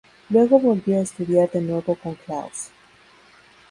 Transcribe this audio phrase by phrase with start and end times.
[0.31, 2.71] Luego volvió a estudiar de nuevo con Claus.